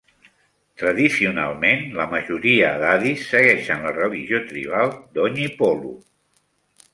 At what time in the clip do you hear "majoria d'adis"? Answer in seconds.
2.13-3.27